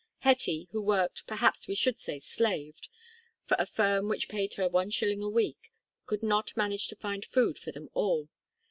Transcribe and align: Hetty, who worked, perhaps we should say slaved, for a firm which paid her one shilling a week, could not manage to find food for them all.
Hetty, 0.21 0.67
who 0.71 0.81
worked, 0.81 1.27
perhaps 1.27 1.67
we 1.67 1.75
should 1.75 1.99
say 1.99 2.17
slaved, 2.17 2.89
for 3.45 3.55
a 3.59 3.67
firm 3.67 4.09
which 4.09 4.29
paid 4.29 4.55
her 4.55 4.67
one 4.67 4.89
shilling 4.89 5.21
a 5.21 5.29
week, 5.29 5.71
could 6.07 6.23
not 6.23 6.57
manage 6.57 6.87
to 6.87 6.95
find 6.95 7.23
food 7.23 7.59
for 7.59 7.71
them 7.71 7.87
all. 7.93 8.27